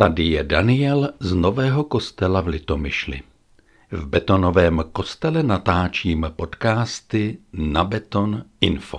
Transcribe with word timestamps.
Tady 0.00 0.24
je 0.24 0.44
Daniel 0.44 1.10
z 1.20 1.34
Nového 1.34 1.84
kostela 1.84 2.40
v 2.40 2.46
Litomyšli. 2.46 3.20
V 3.90 4.06
betonovém 4.06 4.84
kostele 4.92 5.42
natáčím 5.42 6.26
podcasty 6.36 7.38
na 7.52 7.84
Beton 7.84 8.44
Info. 8.60 8.98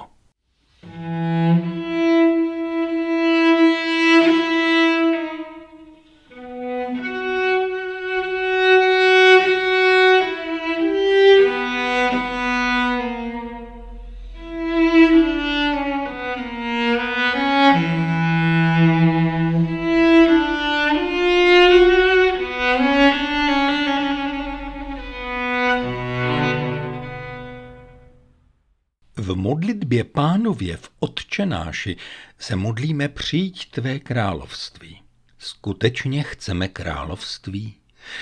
V 29.31 29.35
modlitbě 29.35 30.03
pánově 30.03 30.77
v 30.77 30.89
Otčenáši 30.99 31.97
se 32.39 32.55
modlíme 32.55 33.09
přijď 33.09 33.71
tvé 33.71 33.99
království. 33.99 35.01
Skutečně 35.39 36.23
chceme 36.23 36.67
království? 36.67 37.75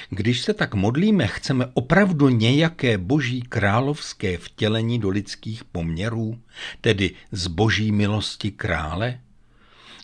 Když 0.10 0.42
se 0.42 0.54
tak 0.54 0.74
modlíme, 0.74 1.28
chceme 1.28 1.66
opravdu 1.74 2.30
nějaké 2.30 2.98
boží 2.98 3.42
královské 3.42 4.38
vtělení 4.38 5.00
do 5.00 5.10
lidských 5.10 5.64
poměrů, 5.64 6.40
tedy 6.82 7.12
z 7.32 7.48
boží 7.48 7.92
milosti 7.92 8.52
krále? 8.52 9.20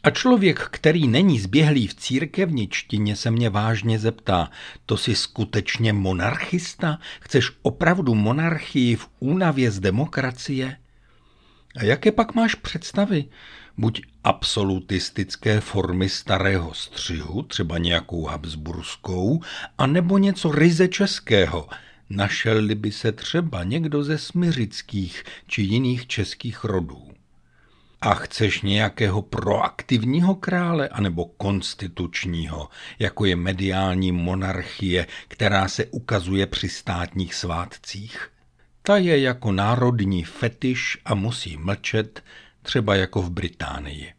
A 0.04 0.10
člověk, 0.10 0.60
který 0.72 1.08
není 1.08 1.40
zběhlý 1.40 1.88
v 1.88 1.94
církevničtině, 1.94 3.16
se 3.16 3.32
mě 3.32 3.50
vážně 3.50 4.00
zeptá, 4.00 4.50
to 4.86 4.98
jsi 4.98 5.16
skutečně 5.16 5.94
monarchista? 5.94 7.00
Chceš 7.20 7.52
opravdu 7.62 8.16
monarchii 8.16 8.96
v 8.96 9.10
únavě 9.20 9.72
z 9.72 9.80
demokracie? 9.80 10.78
A 11.78 11.84
jaké 11.84 12.12
pak 12.12 12.36
máš 12.36 12.56
představy? 12.56 13.26
Buď 13.78 14.02
absolutistické 14.24 15.62
formy 15.62 16.10
starého 16.10 16.74
střihu, 16.74 17.42
třeba 17.42 17.78
nějakou 17.78 18.26
habsburskou, 18.26 19.42
anebo 19.78 20.18
něco 20.18 20.52
ryze 20.52 20.88
českého. 20.88 21.68
Našel 22.10 22.76
by 22.76 22.92
se 22.92 23.12
třeba 23.12 23.64
někdo 23.64 24.04
ze 24.04 24.18
smyřických 24.18 25.24
či 25.48 25.62
jiných 25.62 26.08
českých 26.08 26.64
rodů. 26.64 27.12
A 28.02 28.14
chceš 28.14 28.62
nějakého 28.62 29.22
proaktivního 29.22 30.36
krále 30.36 30.88
anebo 30.88 31.26
konstitučního, 31.26 32.70
jako 33.00 33.26
je 33.26 33.36
mediální 33.36 34.12
monarchie, 34.12 35.08
která 35.28 35.68
se 35.68 35.86
ukazuje 35.86 36.46
při 36.46 36.70
státních 36.70 37.36
svátcích? 37.36 38.30
Ta 38.86 38.98
je 38.98 39.20
jako 39.20 39.52
národní 39.52 40.24
fetiš 40.24 40.98
a 41.06 41.16
musí 41.16 41.58
mlčet, 41.58 42.24
třeba 42.62 42.96
jako 42.96 43.22
v 43.22 43.30
Británii. 43.30 44.14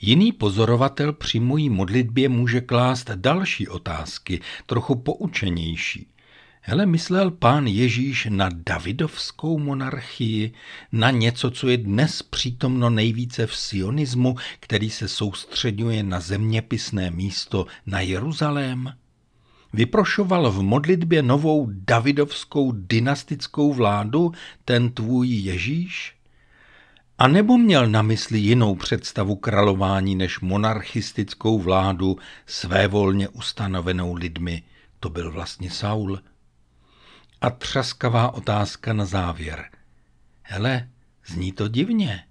Jiný 0.00 0.32
pozorovatel 0.32 1.12
při 1.12 1.40
mojí 1.40 1.70
modlitbě 1.70 2.28
může 2.28 2.60
klást 2.60 3.10
další 3.10 3.68
otázky, 3.68 4.40
trochu 4.66 4.94
poučenější. 4.94 6.06
Hele, 6.60 6.86
myslel 6.86 7.30
pán 7.30 7.66
Ježíš 7.66 8.26
na 8.30 8.48
davidovskou 8.66 9.58
monarchii, 9.58 10.52
na 10.92 11.10
něco, 11.10 11.50
co 11.50 11.68
je 11.68 11.76
dnes 11.76 12.22
přítomno 12.22 12.90
nejvíce 12.90 13.46
v 13.46 13.56
sionismu, 13.56 14.36
který 14.60 14.90
se 14.90 15.08
soustředuje 15.08 16.02
na 16.02 16.20
zeměpisné 16.20 17.10
místo 17.10 17.66
na 17.86 18.00
Jeruzalém? 18.00 18.92
Vyprošoval 19.72 20.50
v 20.50 20.62
modlitbě 20.62 21.22
novou 21.22 21.68
davidovskou 21.70 22.72
dynastickou 22.72 23.72
vládu 23.72 24.32
ten 24.64 24.90
tvůj 24.90 25.28
Ježíš? 25.28 26.16
A 27.18 27.28
nebo 27.28 27.58
měl 27.58 27.86
na 27.86 28.02
mysli 28.02 28.38
jinou 28.38 28.74
představu 28.74 29.36
králování 29.36 30.14
než 30.14 30.40
monarchistickou 30.40 31.58
vládu 31.58 32.16
svévolně 32.46 33.28
ustanovenou 33.28 34.14
lidmi? 34.14 34.62
To 35.00 35.10
byl 35.10 35.32
vlastně 35.32 35.70
Saul. 35.70 36.20
A 37.40 37.50
třaskavá 37.50 38.34
otázka 38.34 38.92
na 38.92 39.04
závěr. 39.04 39.64
Hele, 40.42 40.88
zní 41.26 41.52
to 41.52 41.68
divně 41.68 42.24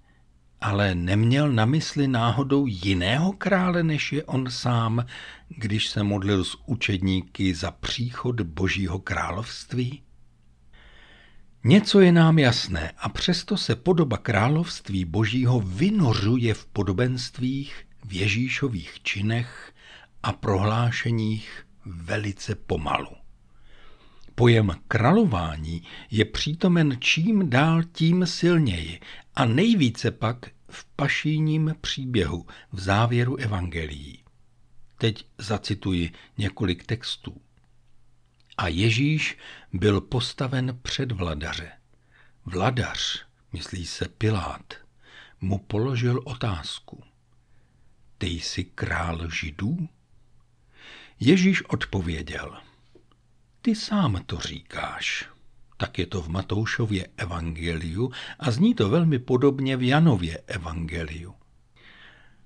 ale 0.62 0.94
neměl 0.94 1.52
na 1.52 1.64
mysli 1.64 2.08
náhodou 2.08 2.66
jiného 2.66 3.32
krále, 3.32 3.82
než 3.82 4.12
je 4.12 4.24
on 4.24 4.50
sám, 4.50 5.06
když 5.48 5.88
se 5.88 6.02
modlil 6.02 6.44
s 6.44 6.58
učedníky 6.66 7.54
za 7.54 7.70
příchod 7.70 8.40
Božího 8.40 8.98
království? 8.98 10.02
Něco 11.64 12.00
je 12.00 12.12
nám 12.12 12.38
jasné 12.38 12.92
a 12.98 13.08
přesto 13.08 13.56
se 13.56 13.76
podoba 13.76 14.16
království 14.16 15.04
Božího 15.04 15.60
vynořuje 15.60 16.54
v 16.54 16.66
podobenstvích, 16.66 17.86
v 18.04 18.12
Ježíšových 18.12 19.02
činech 19.02 19.72
a 20.22 20.32
prohlášeních 20.32 21.66
velice 21.86 22.54
pomalu. 22.54 23.21
Pojem 24.34 24.70
králování 24.88 25.82
je 26.10 26.24
přítomen 26.24 26.96
čím 27.00 27.50
dál 27.50 27.82
tím 27.82 28.26
silněji 28.26 29.00
a 29.34 29.44
nejvíce 29.44 30.10
pak 30.10 30.46
v 30.68 30.84
pašíním 30.84 31.74
příběhu 31.80 32.46
v 32.72 32.80
závěru 32.80 33.36
evangelií. 33.36 34.24
Teď 34.98 35.26
zacituji 35.38 36.12
několik 36.38 36.86
textů. 36.86 37.40
A 38.56 38.68
Ježíš 38.68 39.38
byl 39.72 40.00
postaven 40.00 40.78
před 40.82 41.12
vladaře. 41.12 41.72
Vladař, 42.46 43.26
myslí 43.52 43.86
se 43.86 44.08
Pilát, 44.08 44.74
mu 45.40 45.58
položil 45.58 46.20
otázku. 46.24 47.02
Ty 48.18 48.26
jsi 48.26 48.64
král 48.64 49.30
židů? 49.30 49.88
Ježíš 51.20 51.62
odpověděl– 51.62 52.56
ty 53.62 53.74
sám 53.74 54.22
to 54.26 54.38
říkáš. 54.38 55.28
Tak 55.76 55.98
je 55.98 56.06
to 56.06 56.22
v 56.22 56.28
Matoušově 56.28 57.08
evangeliu 57.16 58.12
a 58.38 58.50
zní 58.50 58.74
to 58.74 58.88
velmi 58.88 59.18
podobně 59.18 59.76
v 59.76 59.82
Janově 59.82 60.38
evangeliu. 60.46 61.34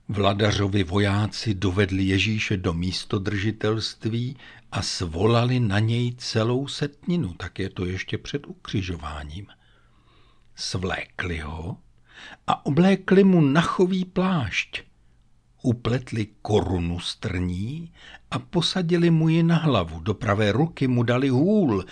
Vladařovi 0.08 0.84
vojáci 0.84 1.54
dovedli 1.54 2.02
Ježíše 2.02 2.56
do 2.56 2.72
místodržitelství 2.72 4.36
a 4.72 4.82
svolali 4.82 5.60
na 5.60 5.78
něj 5.78 6.14
celou 6.18 6.68
setninu, 6.68 7.34
tak 7.34 7.58
je 7.58 7.70
to 7.70 7.84
ještě 7.86 8.18
před 8.18 8.46
ukřižováním. 8.46 9.46
Svlékli 10.54 11.38
ho 11.38 11.76
a 12.46 12.66
oblékli 12.66 13.24
mu 13.24 13.40
nachový 13.40 14.04
plášť, 14.04 14.82
upletli 15.66 16.26
korunu 16.42 17.00
strní 17.00 17.92
a 18.30 18.38
posadili 18.38 19.10
mu 19.10 19.28
ji 19.28 19.42
na 19.42 19.56
hlavu, 19.56 20.00
do 20.00 20.14
pravé 20.14 20.52
ruky 20.52 20.86
mu 20.86 21.02
dali 21.02 21.28
hůl, 21.28 21.84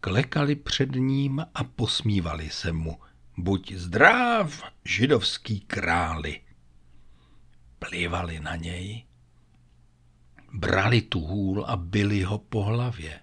klekali 0.00 0.54
před 0.56 0.90
ním 0.94 1.46
a 1.54 1.64
posmívali 1.64 2.50
se 2.50 2.72
mu. 2.72 2.98
Buď 3.36 3.72
zdrav, 3.72 4.62
židovský 4.84 5.60
králi. 5.60 6.40
Plivali 7.78 8.40
na 8.40 8.56
něj, 8.56 9.04
brali 10.52 11.02
tu 11.02 11.20
hůl 11.20 11.64
a 11.64 11.76
byli 11.76 12.22
ho 12.22 12.38
po 12.38 12.62
hlavě. 12.62 13.20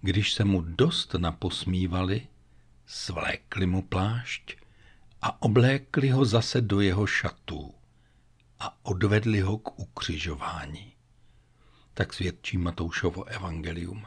Když 0.00 0.32
se 0.32 0.44
mu 0.44 0.60
dost 0.60 1.14
naposmívali, 1.14 2.26
svlékli 2.86 3.66
mu 3.66 3.82
plášť 3.82 4.56
a 5.22 5.42
oblékli 5.42 6.10
ho 6.10 6.24
zase 6.24 6.60
do 6.60 6.80
jeho 6.80 7.06
šatů 7.06 7.77
a 8.60 8.86
odvedli 8.86 9.40
ho 9.40 9.58
k 9.58 9.78
ukřižování. 9.78 10.92
Tak 11.94 12.14
svědčí 12.14 12.58
Matoušovo 12.58 13.24
evangelium. 13.24 14.06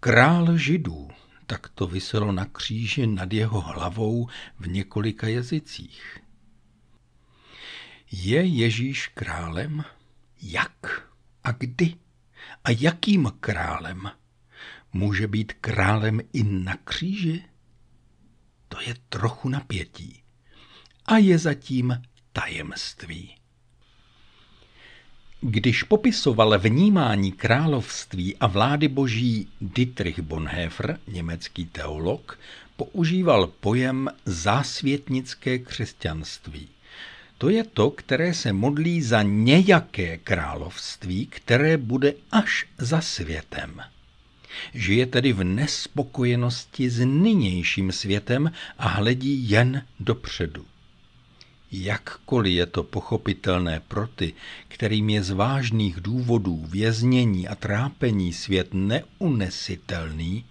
Král 0.00 0.56
židů, 0.56 1.08
tak 1.46 1.68
to 1.68 1.86
vyselo 1.86 2.32
na 2.32 2.44
kříži 2.44 3.06
nad 3.06 3.32
jeho 3.32 3.60
hlavou 3.60 4.28
v 4.58 4.68
několika 4.68 5.28
jazycích. 5.28 6.18
Je 8.12 8.44
Ježíš 8.44 9.06
králem? 9.06 9.84
Jak 10.42 11.08
a 11.44 11.52
kdy? 11.52 11.94
A 12.64 12.70
jakým 12.70 13.32
králem? 13.40 14.10
Může 14.92 15.26
být 15.26 15.52
králem 15.52 16.20
i 16.32 16.42
na 16.42 16.76
kříži? 16.76 17.44
To 18.68 18.80
je 18.80 18.94
trochu 19.08 19.48
napětí. 19.48 20.22
A 21.06 21.16
je 21.16 21.38
zatím 21.38 22.02
tajemství. 22.32 23.34
Když 25.40 25.82
popisoval 25.82 26.58
vnímání 26.58 27.32
království 27.32 28.36
a 28.36 28.46
vlády 28.46 28.88
boží 28.88 29.48
Dietrich 29.60 30.20
Bonhoeffer, 30.20 30.98
německý 31.06 31.66
teolog, 31.66 32.38
používal 32.76 33.46
pojem 33.46 34.08
zásvětnické 34.24 35.58
křesťanství. 35.58 36.68
to 37.38 37.48
je 37.48 37.64
to, 37.64 37.90
které 37.90 38.34
se 38.34 38.52
modlí 38.52 39.02
za 39.02 39.22
nějaké 39.22 40.18
království, 40.18 41.26
které 41.26 41.76
bude 41.76 42.14
až 42.30 42.66
za 42.78 43.00
světem. 43.00 43.80
Žije 44.74 45.06
tedy 45.06 45.32
v 45.32 45.44
nespokojenosti 45.44 46.90
s 46.90 47.04
nynějším 47.04 47.92
světem 47.92 48.52
a 48.78 48.88
hledí 48.88 49.50
jen 49.50 49.86
dopředu. 50.00 50.66
Jakkoliv 51.72 52.52
je 52.52 52.66
to 52.66 52.82
pochopitelné 52.82 53.80
pro 53.88 54.06
ty, 54.06 54.34
kterým 54.68 55.10
je 55.10 55.22
z 55.22 55.30
vážných 55.30 56.00
důvodů 56.00 56.66
věznění 56.68 57.48
a 57.48 57.54
trápení 57.54 58.32
svět 58.32 58.68
neunesitelný, 58.74 60.44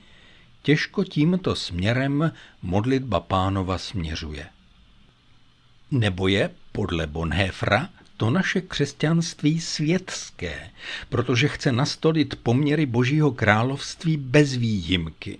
těžko 0.61 1.03
tímto 1.03 1.55
směrem 1.55 2.31
modlitba 2.61 3.19
pánova 3.19 3.77
směřuje. 3.77 4.45
Nebo 5.91 6.27
je, 6.27 6.49
podle 6.71 7.07
Bonhefra, 7.07 7.89
to 8.17 8.29
naše 8.29 8.61
křesťanství 8.61 9.61
světské, 9.61 10.69
protože 11.09 11.47
chce 11.47 11.71
nastolit 11.71 12.35
poměry 12.43 12.85
Božího 12.85 13.31
království 13.31 14.17
bez 14.17 14.55
výjimky, 14.55 15.39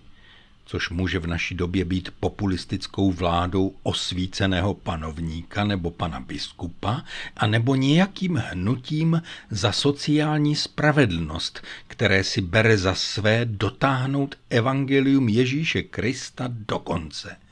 což 0.70 0.90
může 0.90 1.20
v 1.20 1.28
naší 1.28 1.56
době 1.56 1.86
být 1.86 2.10
populistickou 2.20 3.12
vládou 3.12 3.76
osvíceného 3.84 4.74
panovníka 4.74 5.64
nebo 5.64 5.92
pana 5.92 6.20
biskupa, 6.20 7.04
a 7.38 7.48
nebo 7.48 7.76
nějakým 7.76 8.36
hnutím 8.36 9.22
za 9.50 9.72
sociální 9.72 10.56
spravedlnost, 10.56 11.62
které 11.88 12.24
si 12.24 12.42
bere 12.42 12.78
za 12.78 12.96
své 12.96 13.46
dotáhnout 13.46 14.36
evangelium 14.50 15.30
Ježíše 15.30 15.84
Krista 15.84 16.46
do 16.48 16.80
konce– 16.80 17.38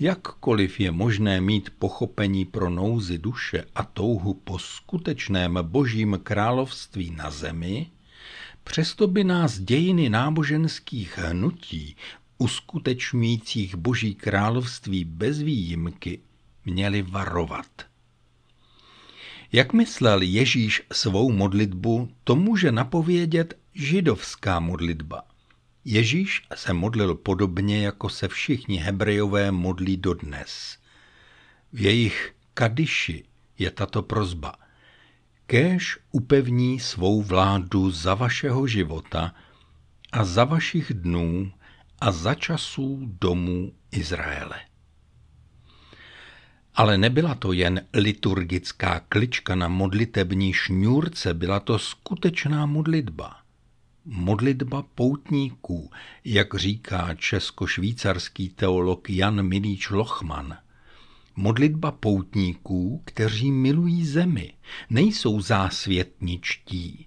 Jakkoliv 0.00 0.80
je 0.80 0.90
možné 0.90 1.40
mít 1.40 1.70
pochopení 1.78 2.44
pro 2.44 2.70
nouzi 2.70 3.18
duše 3.18 3.64
a 3.74 3.84
touhu 3.84 4.34
po 4.34 4.58
skutečném 4.58 5.58
božím 5.62 6.20
království 6.22 7.10
na 7.10 7.30
zemi, 7.30 7.86
přesto 8.64 9.06
by 9.06 9.24
nás 9.24 9.58
dějiny 9.58 10.08
náboženských 10.08 11.18
hnutí, 11.18 11.96
uskutečňujících 12.40 13.74
boží 13.74 14.14
království 14.14 15.04
bez 15.04 15.38
výjimky, 15.42 16.20
měly 16.64 17.02
varovat. 17.02 17.66
Jak 19.52 19.72
myslel 19.72 20.22
Ježíš 20.22 20.82
svou 20.92 21.32
modlitbu, 21.32 22.08
to 22.24 22.36
může 22.36 22.72
napovědět 22.72 23.58
židovská 23.74 24.60
modlitba. 24.60 25.22
Ježíš 25.84 26.42
se 26.54 26.72
modlil 26.72 27.14
podobně, 27.14 27.84
jako 27.84 28.08
se 28.08 28.28
všichni 28.28 28.76
hebrejové 28.76 29.50
modlí 29.50 29.96
dodnes. 29.96 30.78
V 31.72 31.80
jejich 31.80 32.34
kadiši 32.54 33.24
je 33.58 33.70
tato 33.70 34.02
prozba. 34.02 34.54
Kéž 35.46 35.98
upevní 36.12 36.80
svou 36.80 37.22
vládu 37.22 37.90
za 37.90 38.14
vašeho 38.14 38.66
života 38.66 39.34
a 40.12 40.24
za 40.24 40.44
vašich 40.44 40.94
dnů 40.94 41.52
a 42.00 42.12
za 42.12 42.34
časů 42.34 43.00
domů 43.20 43.72
Izraele. 43.92 44.60
Ale 46.74 46.98
nebyla 46.98 47.34
to 47.34 47.52
jen 47.52 47.86
liturgická 47.94 49.00
klička 49.08 49.54
na 49.54 49.68
modlitební 49.68 50.52
šňůrce, 50.52 51.34
byla 51.34 51.60
to 51.60 51.78
skutečná 51.78 52.66
modlitba– 52.66 53.36
Modlitba 54.04 54.82
poutníků, 54.82 55.90
jak 56.24 56.54
říká 56.54 57.14
česko-švýcarský 57.14 58.48
teolog 58.48 59.10
Jan 59.10 59.42
Milíč 59.42 59.90
Lochman. 59.90 60.58
Modlitba 61.40 61.92
poutníků, 61.92 63.02
kteří 63.04 63.52
milují 63.52 64.06
zemi, 64.06 64.52
nejsou 64.90 65.40
zásvětničtí 65.40 67.06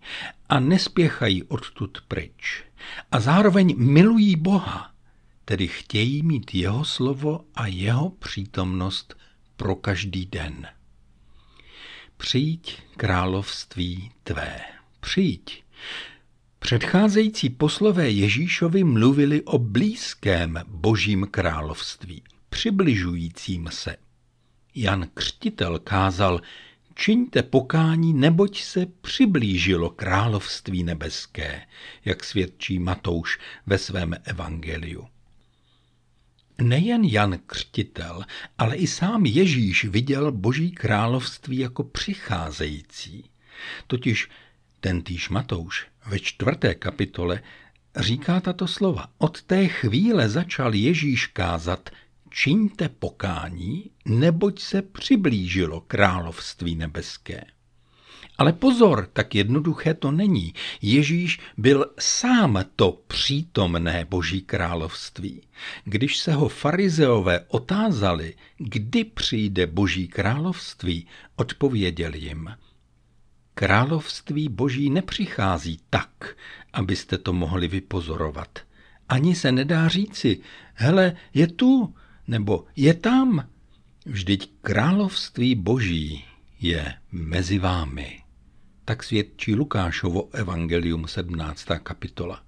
a 0.49 0.59
nespěchají 0.59 1.43
odtud 1.43 1.97
pryč. 2.07 2.63
A 3.11 3.19
zároveň 3.19 3.75
milují 3.77 4.35
Boha, 4.35 4.91
tedy 5.45 5.67
chtějí 5.67 6.23
mít 6.23 6.55
jeho 6.55 6.85
slovo 6.85 7.45
a 7.55 7.67
jeho 7.67 8.09
přítomnost 8.09 9.15
pro 9.55 9.75
každý 9.75 10.25
den. 10.25 10.67
Přijď 12.17 12.81
království 12.97 14.11
tvé, 14.23 14.59
přijď, 14.99 15.63
Předcházející 16.59 17.49
poslové 17.49 18.09
Ježíšovi 18.09 18.83
mluvili 18.83 19.41
o 19.41 19.57
blízkém 19.57 20.59
božím 20.67 21.27
království, 21.31 22.23
přibližujícím 22.49 23.69
se. 23.71 23.95
Jan 24.75 25.07
Křtitel 25.13 25.79
kázal, 25.79 26.41
čiňte 26.95 27.43
pokání, 27.43 28.13
neboť 28.13 28.61
se 28.61 28.85
přiblížilo 28.85 29.89
království 29.89 30.83
nebeské, 30.83 31.61
jak 32.05 32.23
svědčí 32.23 32.79
Matouš 32.79 33.39
ve 33.65 33.77
svém 33.77 34.15
evangeliu. 34.23 35.07
Nejen 36.61 37.03
Jan 37.03 37.39
Křtitel, 37.45 38.23
ale 38.57 38.75
i 38.75 38.87
sám 38.87 39.25
Ježíš 39.25 39.85
viděl 39.85 40.31
boží 40.31 40.71
království 40.71 41.57
jako 41.57 41.83
přicházející. 41.83 43.29
Totiž 43.87 44.29
Tentýž 44.79 45.29
Matouš 45.29 45.87
ve 46.05 46.19
čtvrté 46.19 46.75
kapitole 46.75 47.41
říká 47.95 48.39
tato 48.39 48.67
slova. 48.67 49.07
Od 49.17 49.41
té 49.41 49.67
chvíle 49.67 50.29
začal 50.29 50.73
Ježíš 50.73 51.27
kázat, 51.27 51.89
čiňte 52.33 52.89
pokání, 52.89 53.89
neboť 54.05 54.61
se 54.61 54.81
přiblížilo 54.81 55.81
království 55.81 56.75
nebeské. 56.75 57.43
Ale 58.37 58.53
pozor, 58.53 59.09
tak 59.13 59.35
jednoduché 59.35 59.93
to 59.93 60.11
není. 60.11 60.53
Ježíš 60.81 61.39
byl 61.57 61.85
sám 61.99 62.65
to 62.75 63.01
přítomné 63.07 64.05
boží 64.05 64.41
království. 64.41 65.41
Když 65.83 66.17
se 66.17 66.33
ho 66.33 66.49
farizeové 66.49 67.39
otázali, 67.47 68.33
kdy 68.57 69.03
přijde 69.03 69.67
boží 69.67 70.07
království, 70.07 71.07
odpověděl 71.35 72.13
jim– 72.13 72.49
Království 73.55 74.49
boží 74.49 74.89
nepřichází 74.89 75.79
tak, 75.89 76.35
abyste 76.73 77.17
to 77.17 77.33
mohli 77.33 77.67
vypozorovat. 77.67 78.59
Ani 79.09 79.35
se 79.35 79.51
nedá 79.51 79.87
říci, 79.87 80.39
hele, 80.73 81.15
je 81.33 81.47
tu, 81.47 81.95
nebo 82.27 82.65
je 82.75 82.93
tam. 82.93 83.49
Vždyť 84.05 84.51
království 84.61 85.55
boží 85.55 86.25
je 86.59 86.93
mezi 87.11 87.59
vámi. 87.59 88.23
Tak 88.85 89.03
svědčí 89.03 89.55
Lukášovo 89.55 90.29
evangelium 90.33 91.07
17. 91.07 91.65
kapitola. 91.83 92.43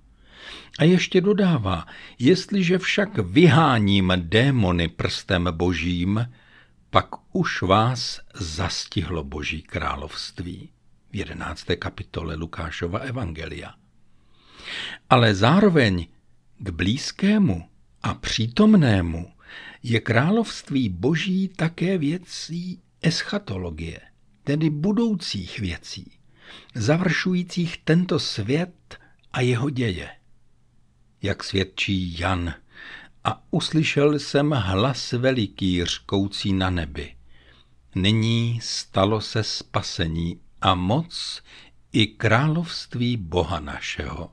A 0.80 0.84
ještě 0.84 1.22
dodává, 1.22 1.86
jestliže 2.20 2.78
však 2.78 3.18
vyháním 3.18 4.14
démony 4.16 4.88
prstem 4.88 5.48
božím, 5.52 6.30
pak 6.90 7.10
už 7.32 7.62
vás 7.62 8.22
zastihlo 8.34 9.24
boží 9.24 9.62
království. 9.62 10.70
11. 11.14 11.66
kapitole 11.80 12.36
Lukášova 12.36 13.00
Evangelia. 13.00 13.74
Ale 15.10 15.36
zároveň 15.36 16.08
k 16.58 16.70
blízkému 16.70 17.70
a 18.04 18.14
přítomnému 18.14 19.35
je 19.88 20.00
království 20.00 20.90
boží 20.90 21.48
také 21.48 21.98
věcí 21.98 22.82
eschatologie, 23.02 24.02
tedy 24.44 24.70
budoucích 24.70 25.60
věcí, 25.60 26.12
završujících 26.76 27.78
tento 27.78 28.20
svět 28.20 28.98
a 29.34 29.42
jeho 29.42 29.70
děje. 29.70 30.10
Jak 31.22 31.44
svědčí 31.44 32.20
Jan, 32.20 32.54
a 33.24 33.44
uslyšel 33.52 34.20
jsem 34.20 34.52
hlas 34.52 35.12
veliký 35.12 35.86
řkoucí 35.86 36.54
na 36.54 36.70
nebi. 36.70 37.16
Nyní 37.96 38.60
stalo 38.64 39.22
se 39.22 39.44
spasení 39.44 40.40
a 40.62 40.76
moc 40.76 41.42
i 41.92 42.08
království 42.08 43.18
Boha 43.18 43.60
našeho. 43.60 44.32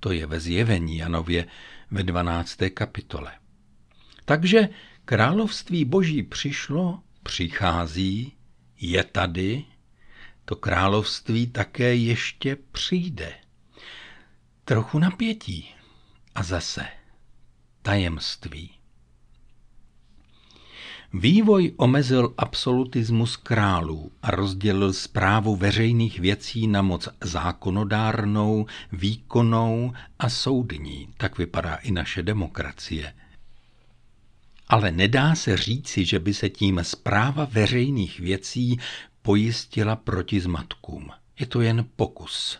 To 0.00 0.12
je 0.12 0.26
ve 0.26 0.40
zjevení 0.40 0.96
Janově 0.96 1.46
ve 1.90 2.02
12. 2.02 2.58
kapitole. 2.74 3.32
Takže 4.24 4.68
království 5.04 5.84
Boží 5.84 6.22
přišlo, 6.22 7.00
přichází, 7.22 8.32
je 8.80 9.04
tady, 9.04 9.64
to 10.44 10.56
království 10.56 11.46
také 11.46 11.94
ještě 11.94 12.56
přijde. 12.72 13.32
Trochu 14.64 14.98
napětí 14.98 15.74
a 16.34 16.42
zase 16.42 16.86
tajemství. 17.82 18.70
Vývoj 21.12 21.72
omezil 21.76 22.34
absolutismus 22.38 23.36
králů 23.36 24.12
a 24.22 24.30
rozdělil 24.30 24.92
zprávu 24.92 25.56
veřejných 25.56 26.20
věcí 26.20 26.66
na 26.66 26.82
moc 26.82 27.08
zákonodárnou, 27.20 28.66
výkonnou 28.92 29.92
a 30.18 30.28
soudní. 30.28 31.08
Tak 31.16 31.38
vypadá 31.38 31.74
i 31.74 31.90
naše 31.90 32.22
demokracie. 32.22 33.14
Ale 34.68 34.90
nedá 34.90 35.34
se 35.34 35.56
říci, 35.56 36.04
že 36.04 36.18
by 36.18 36.34
se 36.34 36.50
tím 36.50 36.80
zpráva 36.82 37.44
veřejných 37.44 38.20
věcí 38.20 38.78
pojistila 39.22 39.96
proti 39.96 40.40
zmatkům. 40.40 41.10
Je 41.40 41.46
to 41.46 41.60
jen 41.60 41.84
pokus. 41.96 42.58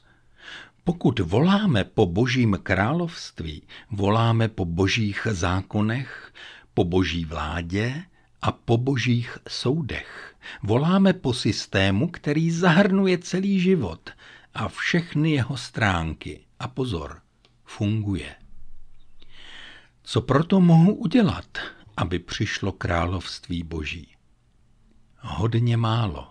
Pokud 0.84 1.18
voláme 1.18 1.84
po 1.84 2.06
božím 2.06 2.58
království, 2.62 3.62
voláme 3.90 4.48
po 4.48 4.64
božích 4.64 5.26
zákonech, 5.30 6.32
po 6.74 6.84
boží 6.84 7.24
vládě 7.24 8.02
a 8.42 8.52
po 8.52 8.76
božích 8.76 9.38
soudech. 9.48 10.34
Voláme 10.62 11.12
po 11.12 11.34
systému, 11.34 12.08
který 12.08 12.50
zahrnuje 12.50 13.18
celý 13.18 13.60
život 13.60 14.10
a 14.54 14.68
všechny 14.68 15.32
jeho 15.32 15.56
stránky. 15.56 16.40
A 16.58 16.68
pozor, 16.68 17.20
funguje. 17.64 18.34
Co 20.02 20.20
proto 20.20 20.60
mohu 20.60 20.94
udělat, 20.94 21.58
aby 21.96 22.18
přišlo 22.18 22.72
království 22.72 23.62
boží? 23.62 24.08
Hodně 25.18 25.76
málo. 25.76 26.30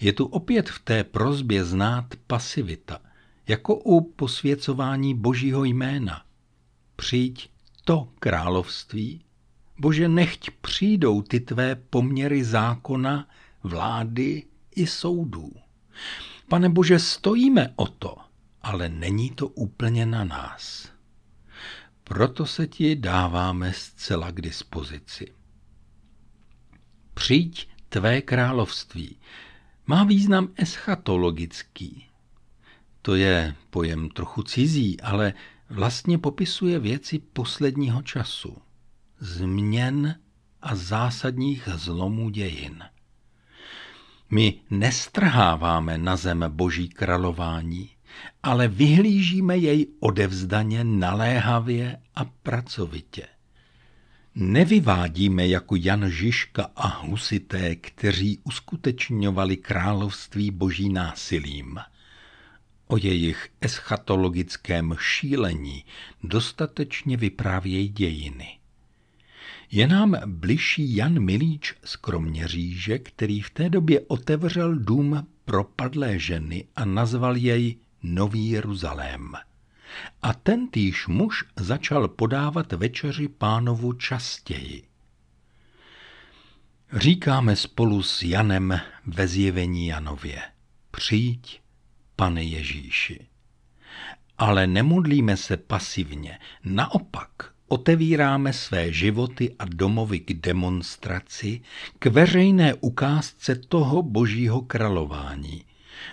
Je 0.00 0.12
tu 0.12 0.24
opět 0.24 0.70
v 0.70 0.78
té 0.78 1.04
prozbě 1.04 1.64
znát 1.64 2.04
pasivita, 2.26 2.98
jako 3.48 3.74
u 3.74 4.00
posvěcování 4.00 5.14
božího 5.14 5.64
jména. 5.64 6.24
Přijď 6.96 7.50
to 7.84 8.08
království, 8.18 9.24
Bože, 9.80 10.08
nechť 10.08 10.50
přijdou 10.60 11.22
ty 11.22 11.40
tvé 11.40 11.74
poměry 11.74 12.44
zákona, 12.44 13.28
vlády 13.62 14.44
i 14.76 14.86
soudů. 14.86 15.52
Pane 16.48 16.68
Bože, 16.68 16.98
stojíme 16.98 17.72
o 17.76 17.86
to, 17.86 18.16
ale 18.62 18.88
není 18.88 19.30
to 19.30 19.48
úplně 19.48 20.06
na 20.06 20.24
nás. 20.24 20.88
Proto 22.10 22.46
se 22.46 22.66
ti 22.66 22.96
dáváme 22.96 23.72
zcela 23.72 24.30
k 24.30 24.40
dispozici. 24.40 25.34
Přijď 27.14 27.68
tvé 27.88 28.22
království 28.22 29.16
má 29.86 30.04
význam 30.04 30.48
eschatologický. 30.56 32.06
To 33.02 33.14
je 33.14 33.54
pojem 33.70 34.08
trochu 34.08 34.42
cizí, 34.42 35.00
ale 35.00 35.34
vlastně 35.68 36.18
popisuje 36.18 36.78
věci 36.78 37.18
posledního 37.18 38.02
času, 38.02 38.56
změn 39.18 40.14
a 40.62 40.74
zásadních 40.74 41.68
zlomů 41.74 42.30
dějin. 42.30 42.84
My 44.30 44.60
nestrháváme 44.70 45.98
na 45.98 46.16
zem 46.16 46.44
boží 46.48 46.88
králování, 46.88 47.90
ale 48.42 48.68
vyhlížíme 48.68 49.56
jej 49.56 49.86
odevzdaně, 50.00 50.84
naléhavě 50.84 51.96
a 52.14 52.24
pracovitě. 52.24 53.26
Nevyvádíme 54.34 55.48
jako 55.48 55.76
Jan 55.76 56.10
Žižka 56.10 56.70
a 56.76 56.86
husité, 56.86 57.76
kteří 57.76 58.38
uskutečňovali 58.44 59.56
království 59.56 60.50
boží 60.50 60.88
násilím. 60.88 61.78
O 62.86 62.96
jejich 62.96 63.48
eschatologickém 63.60 64.96
šílení 64.98 65.84
dostatečně 66.22 67.16
vyprávějí 67.16 67.88
dějiny. 67.88 68.58
Je 69.70 69.88
nám 69.88 70.16
bližší 70.26 70.96
Jan 70.96 71.20
Milíč 71.20 71.74
z 71.84 71.96
Kroměříže, 71.96 72.98
který 72.98 73.40
v 73.40 73.50
té 73.50 73.70
době 73.70 74.00
otevřel 74.00 74.76
dům 74.76 75.26
propadlé 75.44 76.18
ženy 76.18 76.64
a 76.76 76.84
nazval 76.84 77.36
jej 77.36 77.76
Nový 78.02 78.50
Jeruzalém. 78.50 79.32
A 80.22 80.34
tentýž 80.34 81.06
muž 81.06 81.44
začal 81.56 82.08
podávat 82.08 82.72
večeři 82.72 83.28
pánovu 83.28 83.92
častěji. 83.92 84.82
Říkáme 86.92 87.56
spolu 87.56 88.02
s 88.02 88.22
Janem 88.22 88.80
ve 89.06 89.28
zjevení 89.28 89.86
Janově. 89.86 90.42
Přijď, 90.90 91.60
pane 92.16 92.42
Ježíši. 92.42 93.26
Ale 94.38 94.66
nemodlíme 94.66 95.36
se 95.36 95.56
pasivně, 95.56 96.38
naopak 96.64 97.30
otevíráme 97.68 98.52
své 98.52 98.92
životy 98.92 99.54
a 99.58 99.64
domovy 99.64 100.20
k 100.20 100.32
demonstraci, 100.32 101.60
k 101.98 102.06
veřejné 102.06 102.74
ukázce 102.74 103.54
toho 103.54 104.02
božího 104.02 104.60
králování. 104.60 105.64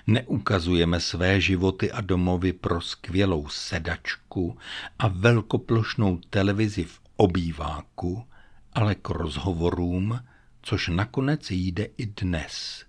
Neukazujeme 0.08 1.00
své 1.00 1.41
životy 1.41 1.91
a 1.91 2.01
domovy 2.01 2.53
pro 2.53 2.82
skvělou 2.82 3.48
sedačku 3.48 4.58
a 5.00 5.08
velkoplošnou 5.08 6.17
televizi 6.29 6.84
v 6.84 7.00
obýváku, 7.15 8.25
ale 8.74 8.96
k 8.96 9.10
rozhovorům, 9.10 10.20
což 10.62 10.88
nakonec 10.88 11.51
jde 11.51 11.84
i 11.98 12.06
dnes. 12.06 12.86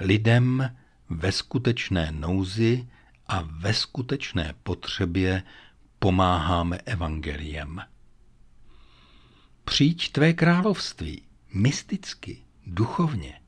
Lidem 0.00 0.76
ve 1.10 1.32
skutečné 1.32 2.12
nouzi 2.12 2.88
a 3.26 3.48
ve 3.50 3.74
skutečné 3.74 4.54
potřebě 4.62 5.42
pomáháme 5.98 6.78
evangeliem. 6.78 7.80
Přijď 9.64 10.12
tvé 10.12 10.32
království, 10.32 11.22
mysticky, 11.54 12.42
duchovně. 12.66 13.39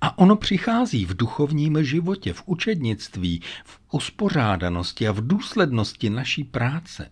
A 0.00 0.18
ono 0.18 0.36
přichází 0.36 1.04
v 1.04 1.16
duchovním 1.16 1.84
životě, 1.84 2.32
v 2.32 2.42
učednictví, 2.46 3.42
v 3.64 3.80
uspořádanosti 3.92 5.08
a 5.08 5.12
v 5.12 5.26
důslednosti 5.26 6.10
naší 6.10 6.44
práce. 6.44 7.10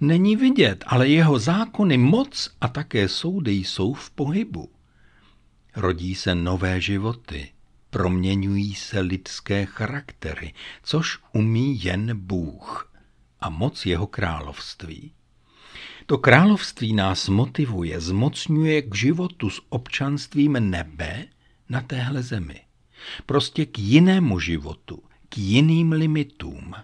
Není 0.00 0.36
vidět, 0.36 0.84
ale 0.86 1.08
jeho 1.08 1.38
zákony, 1.38 1.98
moc 1.98 2.50
a 2.60 2.68
také 2.68 3.08
soudy 3.08 3.52
jsou 3.52 3.94
v 3.94 4.10
pohybu. 4.10 4.70
Rodí 5.76 6.14
se 6.14 6.34
nové 6.34 6.80
životy, 6.80 7.48
proměňují 7.90 8.74
se 8.74 9.00
lidské 9.00 9.66
charaktery, 9.66 10.54
což 10.82 11.18
umí 11.32 11.84
jen 11.84 12.18
Bůh 12.18 12.92
a 13.40 13.50
moc 13.50 13.86
jeho 13.86 14.06
království. 14.06 15.12
To 16.06 16.18
království 16.18 16.92
nás 16.92 17.28
motivuje, 17.28 18.00
zmocňuje 18.00 18.82
k 18.82 18.94
životu 18.94 19.50
s 19.50 19.62
občanstvím 19.68 20.52
nebe 20.52 21.26
na 21.70 21.80
téhle 21.80 22.22
zemi. 22.22 22.60
Prostě 23.26 23.66
k 23.66 23.78
jinému 23.78 24.40
životu, 24.40 25.02
k 25.28 25.38
jiným 25.38 25.92
limitům. 25.92 26.74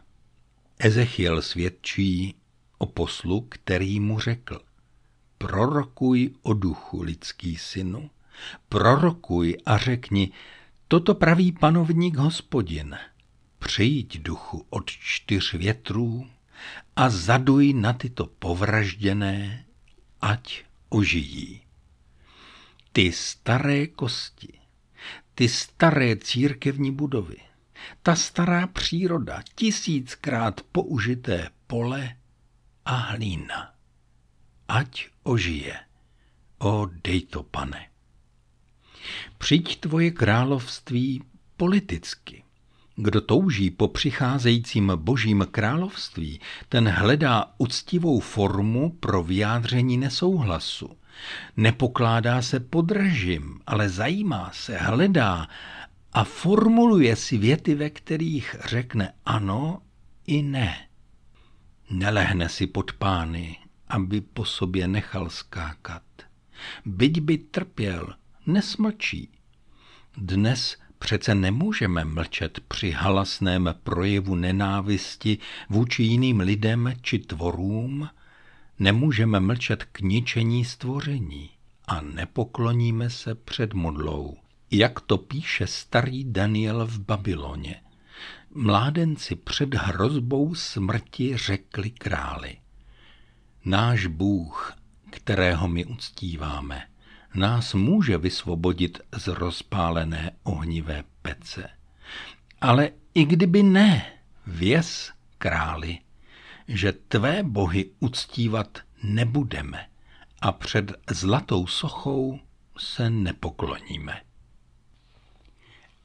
Ezechiel 0.79 1.43
svědčí 1.43 2.35
o 2.79 2.87
poslu, 2.87 3.41
který 3.41 4.01
mu 4.01 4.21
řekl. 4.21 4.61
Prorokuj 5.39 6.31
o 6.43 6.55
duchu 6.55 7.03
lidský 7.03 7.57
synu, 7.57 8.11
prorokuj 8.69 9.57
a 9.67 9.79
řekni, 9.79 10.31
toto 10.89 11.15
praví 11.15 11.53
panovník 11.53 12.17
hospodin. 12.17 12.97
Přijď 13.59 14.19
duchu 14.19 14.67
od 14.71 14.91
čtyř 14.91 15.55
větrů, 15.55 16.27
a 16.97 17.11
zaduj 17.11 17.73
na 17.73 17.93
tyto 17.93 18.27
povražděné, 18.27 19.65
ať 20.21 20.65
ožijí. 20.89 21.61
Ty 22.93 23.13
staré 23.13 23.87
kosti, 23.87 24.53
ty 25.35 25.49
staré 25.49 26.17
církevní 26.17 26.91
budovy, 26.93 27.37
ta 28.03 28.17
stará 28.17 28.67
příroda, 28.67 29.43
tisíckrát 29.55 30.61
použité 30.61 31.49
pole 31.67 32.17
a 32.85 32.95
hlína. 32.95 33.75
Ať 34.69 35.09
ožije, 35.23 35.77
o 36.59 36.89
dej 37.05 37.21
to, 37.21 37.43
pane. 37.43 37.87
Přijď 39.39 39.81
tvoje 39.81 40.11
království 40.11 41.23
politicky, 41.57 42.43
kdo 42.97 43.21
touží 43.21 43.71
po 43.71 43.89
přicházejícím 43.89 44.93
božím 44.97 45.47
království, 45.51 46.41
ten 46.69 46.89
hledá 46.89 47.55
uctivou 47.59 48.21
formu 48.21 48.91
pro 48.91 49.23
vyjádření 49.23 49.97
nesouhlasu. 49.97 50.97
Nepokládá 51.57 52.43
se 52.43 52.61
pod 52.61 52.91
režim, 52.91 53.61
ale 53.67 53.89
zajímá 53.89 54.51
se, 54.53 54.77
hledá 54.77 55.49
a 56.13 56.25
formuluje 56.25 57.17
si 57.17 57.39
věty, 57.39 57.75
ve 57.75 57.91
kterých 57.91 58.57
řekne 58.65 59.13
ano 59.25 59.83
i 60.27 60.43
ne. 60.43 60.89
Nelehne 61.91 62.49
si 62.49 62.67
pod 62.67 62.93
pány, 62.93 63.59
aby 63.89 64.21
po 64.21 64.45
sobě 64.45 64.89
nechal 64.89 65.31
skákat. 65.31 66.03
Byť 66.85 67.21
by 67.21 67.39
trpěl, 67.39 68.15
nesmlčí. 68.47 69.31
Dnes 70.17 70.77
Přece 70.99 71.35
nemůžeme 71.35 72.05
mlčet 72.05 72.61
při 72.69 72.91
halasném 72.91 73.75
projevu 73.83 74.35
nenávisti 74.35 75.39
vůči 75.69 76.03
jiným 76.03 76.41
lidem 76.41 76.93
či 77.01 77.19
tvorům, 77.19 78.09
nemůžeme 78.79 79.41
mlčet 79.41 79.85
k 79.85 80.01
ničení 80.01 80.65
stvoření 80.65 81.51
a 81.85 82.01
nepokloníme 82.01 83.11
se 83.11 83.35
před 83.35 83.75
modlou. 83.75 84.37
Jak 84.71 85.01
to 85.01 85.19
píše 85.19 85.67
starý 85.67 86.25
Daniel 86.25 86.87
v 86.87 86.99
Babyloně. 86.99 87.81
Mládenci 88.55 89.37
před 89.37 89.75
hrozbou 89.75 90.55
smrti 90.55 91.37
řekli 91.37 91.91
králi. 91.91 92.57
Náš 93.65 94.07
Bůh, 94.07 94.75
kterého 95.11 95.69
my 95.69 95.85
uctíváme, 95.85 96.83
nás 97.35 97.75
může 97.75 98.19
vysvobodit 98.19 98.99
z 99.17 99.27
rozpálené 99.27 100.31
ohnivé 100.43 101.05
pece. 101.23 101.69
Ale 102.61 102.91
i 103.15 103.25
kdyby 103.25 103.63
ne, 103.63 104.13
věz, 104.47 105.13
králi, 105.39 105.99
že 106.69 106.93
tvé 106.93 107.43
bohy 107.43 107.91
uctívat 108.01 108.79
nebudeme 109.03 109.87
a 110.41 110.53
před 110.53 110.93
zlatou 111.11 111.67
sochou 111.67 112.41
se 112.79 113.11
nepokloníme. 113.11 114.23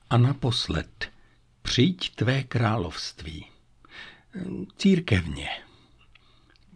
A 0.10 0.18
naposled, 0.18 1.12
přijď 1.62 2.16
tvé 2.16 2.44
království. 2.44 3.46
Církevně. 4.78 5.50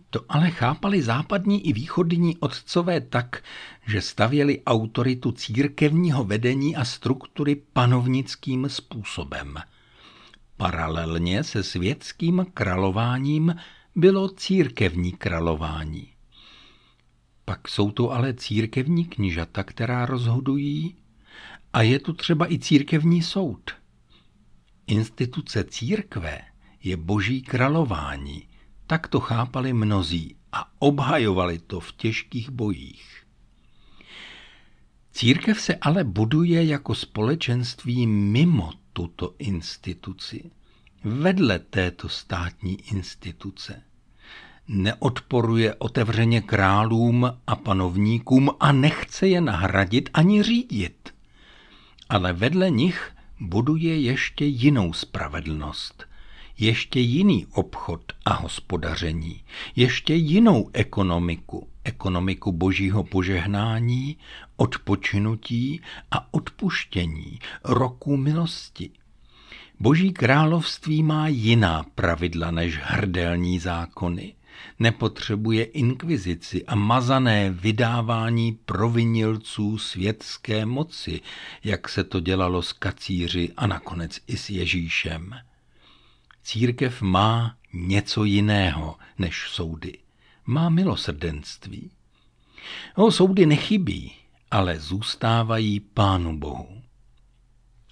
To 0.10 0.26
ale 0.30 0.52
chápali 0.52 1.02
západní 1.02 1.68
i 1.68 1.74
východní 1.74 2.38
otcové 2.38 3.02
tak, 3.02 3.44
že 3.88 4.02
stavěli 4.02 4.64
autoritu 4.64 5.32
církevního 5.32 6.24
vedení 6.24 6.76
a 6.76 6.86
struktury 6.86 7.56
panovnickým 7.56 8.70
způsobem. 8.70 9.56
Paralelně 10.58 11.44
se 11.44 11.64
světským 11.64 12.46
králováním 12.54 13.56
bylo 13.96 14.30
církevní 14.30 15.12
králování. 15.12 16.08
Pak 17.46 17.68
jsou 17.68 17.92
to 17.92 18.12
ale 18.12 18.34
církevní 18.34 19.06
knižata, 19.06 19.64
která 19.64 20.06
rozhodují, 20.06 20.96
a 21.74 21.82
je 21.82 22.00
tu 22.00 22.14
třeba 22.14 22.52
i 22.52 22.60
církevní 22.60 23.22
soud. 23.22 23.72
Instituce 24.88 25.64
církve 25.64 26.42
je 26.84 26.98
boží 26.98 27.42
králování, 27.42 28.48
tak 28.88 29.08
to 29.08 29.20
chápali 29.20 29.74
mnozí 29.74 30.36
a 30.52 30.72
obhajovali 30.80 31.60
to 31.60 31.80
v 31.80 31.92
těžkých 31.92 32.50
bojích. 32.50 33.26
Církev 35.12 35.62
se 35.62 35.76
ale 35.76 36.04
buduje 36.04 36.66
jako 36.66 36.96
společenství 36.96 38.08
mimo 38.08 38.72
tuto 38.96 39.36
instituci, 39.40 40.52
vedle 41.04 41.60
této 41.60 42.10
státní 42.10 42.82
instituce. 42.82 43.82
Neodporuje 44.68 45.76
otevřeně 45.76 46.42
králům 46.42 47.32
a 47.48 47.56
panovníkům 47.56 48.52
a 48.60 48.72
nechce 48.72 49.28
je 49.28 49.42
nahradit 49.42 50.10
ani 50.14 50.44
řídit. 50.44 51.14
Ale 52.10 52.34
vedle 52.34 52.70
nich 52.70 53.12
buduje 53.40 54.00
ještě 54.00 54.46
jinou 54.46 54.94
spravedlnost– 54.94 56.04
ještě 56.58 57.00
jiný 57.00 57.46
obchod 57.52 58.02
a 58.26 58.34
hospodaření, 58.34 59.44
ještě 59.76 60.14
jinou 60.14 60.70
ekonomiku, 60.74 61.68
ekonomiku 61.84 62.52
božího 62.52 63.04
požehnání, 63.04 64.18
odpočinutí 64.56 65.82
a 66.12 66.34
odpuštění, 66.34 67.40
roku 67.64 68.18
milosti. 68.18 68.90
Boží 69.80 70.14
království 70.14 71.04
má 71.04 71.28
jiná 71.28 71.86
pravidla 71.96 72.52
než 72.52 72.80
hrdelní 72.84 73.60
zákony. 73.60 74.36
Nepotřebuje 74.80 75.64
inkvizici 75.64 76.66
a 76.66 76.76
mazané 76.76 77.52
vydávání 77.52 78.52
provinilců 78.66 79.78
světské 79.78 80.66
moci, 80.66 81.22
jak 81.64 81.90
se 81.90 82.04
to 82.04 82.20
dělalo 82.20 82.62
s 82.62 82.74
kacíři 82.74 83.52
a 83.58 83.68
nakonec 83.68 84.20
i 84.28 84.38
s 84.38 84.50
Ježíšem. 84.50 85.36
Církev 86.44 87.02
má 87.02 87.56
něco 87.74 88.24
jiného 88.24 88.96
než 89.18 89.48
soudy. 89.50 89.98
Má 90.46 90.70
milosrdenství. 90.70 91.92
O, 92.96 93.12
soudy 93.12 93.46
nechybí, 93.46 94.12
ale 94.52 94.80
zůstávají 94.80 95.80
Pánu 95.80 96.40
Bohu. 96.40 96.82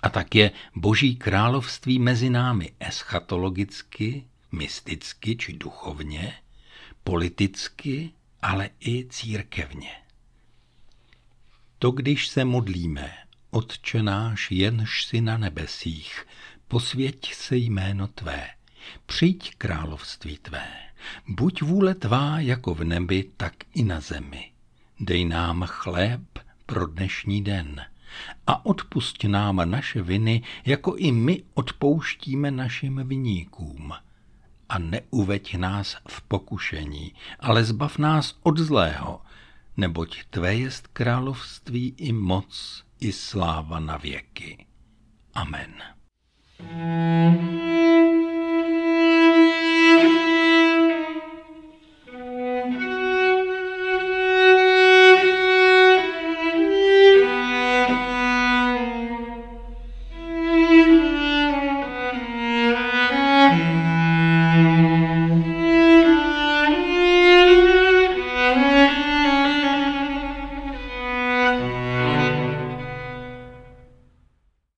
A 0.01 0.09
tak 0.09 0.35
je 0.35 0.51
Boží 0.75 1.15
království 1.15 1.99
mezi 1.99 2.29
námi 2.29 2.73
eschatologicky, 2.79 4.25
mysticky 4.51 5.35
či 5.35 5.53
duchovně, 5.53 6.35
politicky, 7.03 8.11
ale 8.41 8.69
i 8.79 9.05
církevně. 9.09 9.91
To, 11.79 11.91
když 11.91 12.27
se 12.27 12.45
modlíme, 12.45 13.13
Otče 13.51 14.03
náš, 14.03 14.51
jenž 14.51 15.05
si 15.05 15.21
na 15.21 15.37
nebesích, 15.37 16.25
posvěť 16.67 17.33
se 17.33 17.57
jméno 17.57 18.07
tvé, 18.07 18.49
přijď 19.05 19.55
království 19.55 20.37
tvé, 20.37 20.67
buď 21.27 21.61
vůle 21.61 21.95
tvá 21.95 22.39
jako 22.39 22.75
v 22.75 22.83
nebi, 22.83 23.31
tak 23.37 23.53
i 23.73 23.83
na 23.83 23.99
zemi. 23.99 24.51
Dej 24.99 25.25
nám 25.25 25.63
chléb 25.67 26.21
pro 26.65 26.87
dnešní 26.87 27.41
den 27.41 27.81
a 28.47 28.65
odpust 28.65 29.23
nám 29.23 29.69
naše 29.69 30.01
viny, 30.01 30.41
jako 30.65 30.95
i 30.95 31.11
my 31.11 31.43
odpouštíme 31.53 32.51
našim 32.51 33.07
viníkům. 33.07 33.93
A 34.69 34.79
neuveď 34.79 35.55
nás 35.55 35.97
v 36.07 36.21
pokušení, 36.21 37.13
ale 37.39 37.63
zbav 37.63 37.97
nás 37.97 38.39
od 38.43 38.57
zlého, 38.57 39.21
neboť 39.77 40.23
tvé 40.29 40.55
jest 40.55 40.87
království 40.87 41.93
i 41.97 42.11
moc, 42.11 42.83
i 42.99 43.11
sláva 43.11 43.79
na 43.79 43.97
věky. 43.97 44.65
Amen. 45.33 45.73
Mm-hmm. 46.63 47.82